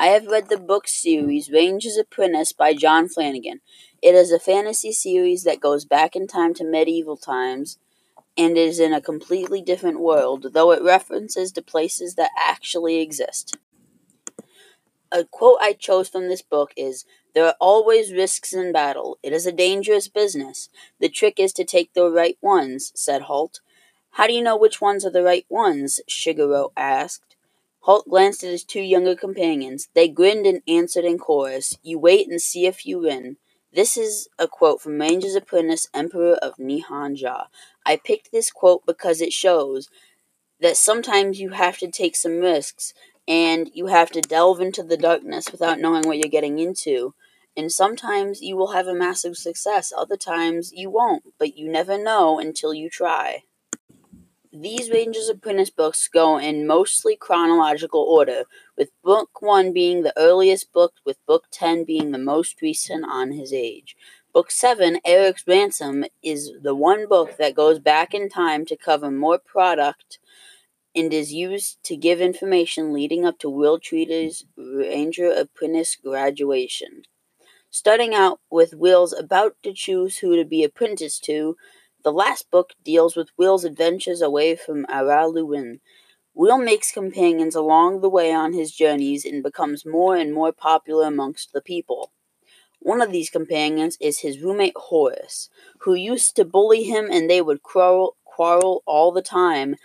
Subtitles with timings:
[0.00, 3.60] I have read the book series Ranger's Apprentice by John Flanagan.
[4.00, 7.76] It is a fantasy series that goes back in time to medieval times
[8.34, 13.58] and is in a completely different world, though it references to places that actually exist.
[15.12, 17.04] A quote I chose from this book is
[17.34, 19.18] There are always risks in battle.
[19.22, 20.70] It is a dangerous business.
[20.98, 23.60] The trick is to take the right ones, said Halt.
[24.12, 26.00] How do you know which ones are the right ones?
[26.08, 27.36] Shigeru asked.
[27.84, 29.88] Halt glanced at his two younger companions.
[29.94, 33.38] They grinned and answered in chorus, You wait and see if you win.
[33.72, 37.44] This is a quote from Ranger's Apprentice, Emperor of Nihon-Ja.
[37.86, 39.88] I picked this quote because it shows
[40.60, 42.92] that sometimes you have to take some risks
[43.26, 47.14] and you have to delve into the darkness without knowing what you're getting into.
[47.56, 51.96] And sometimes you will have a massive success, other times you won't, but you never
[51.96, 53.44] know until you try.
[54.52, 58.46] These Ranger's Apprentice books go in mostly chronological order,
[58.76, 63.30] with Book 1 being the earliest book, with Book 10 being the most recent on
[63.30, 63.96] his age.
[64.34, 69.08] Book 7, Erak's Ransom, is the one book that goes back in time to cover
[69.08, 70.18] more product
[70.96, 77.02] and is used to give information leading up to Will Treaty's Ranger Apprentice graduation.
[77.70, 81.56] Starting out with Will's about to choose who to be apprenticed to,
[82.02, 85.80] the last book deals with Will's adventures away from Araluen.
[86.34, 91.06] Will makes companions along the way on his journeys and becomes more and more popular
[91.06, 92.12] amongst the people.
[92.80, 97.42] One of these companions is his roommate Horace, who used to bully him and they
[97.42, 99.76] would quarrel, quarrel all the time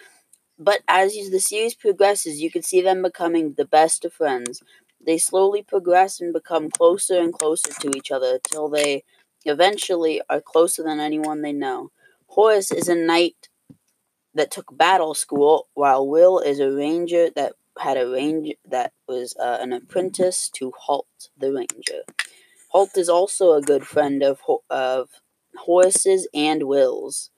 [0.57, 4.61] but as the series progresses, you can see them becoming the best of friends.
[5.05, 9.03] They slowly progress and become closer and closer to each other till they
[9.45, 11.91] eventually are closer than anyone they know.
[12.27, 13.49] Horace is a knight
[14.33, 19.35] that took battle school, while Will is a ranger that had a range that was
[19.37, 22.03] uh, an apprentice to Halt the ranger.
[22.69, 25.09] Halt is also a good friend of of
[25.57, 27.29] Horace's and Will's.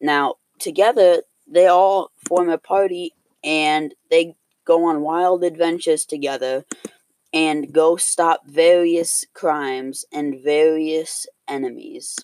[0.00, 3.12] Now, together they all form a party
[3.42, 6.64] and they go on wild adventures together
[7.32, 12.16] and go stop various crimes and various enemies.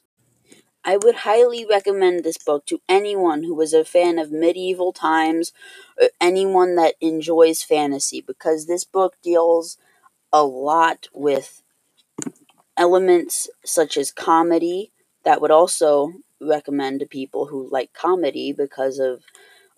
[0.85, 5.53] I would highly recommend this book to anyone who is a fan of medieval times
[6.01, 9.77] or anyone that enjoys fantasy because this book deals
[10.33, 11.63] a lot with
[12.77, 14.91] elements such as comedy
[15.25, 19.23] that would also recommend to people who like comedy because of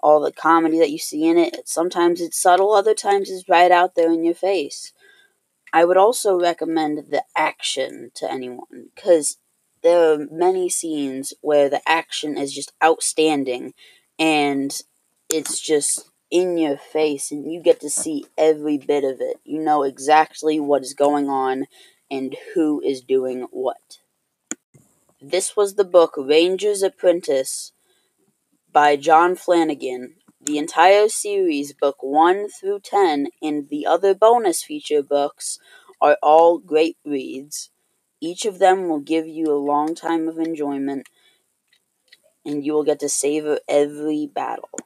[0.00, 1.68] all the comedy that you see in it.
[1.68, 4.92] Sometimes it's subtle, other times it's right out there in your face.
[5.72, 9.38] I would also recommend the action to anyone because
[9.82, 13.74] there are many scenes where the action is just outstanding
[14.18, 14.82] and
[15.28, 19.38] it's just in your face and you get to see every bit of it.
[19.44, 21.66] You know exactly what is going on
[22.10, 23.98] and who is doing what.
[25.20, 27.72] This was the book Ranger's Apprentice
[28.72, 30.14] by John Flanagan.
[30.40, 35.58] The entire series, book 1 through 10, and the other bonus feature books
[36.00, 37.70] are all great reads.
[38.22, 41.08] Each of them will give you a long time of enjoyment,
[42.46, 44.80] and you will get to savor every battle.